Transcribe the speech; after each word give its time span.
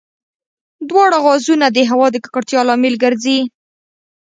دواړه 0.89 1.17
غازونه 1.25 1.67
د 1.71 1.77
هوا 1.89 2.07
د 2.11 2.17
ککړتیا 2.23 2.61
لامل 2.69 2.95
ګرځي. 3.03 3.39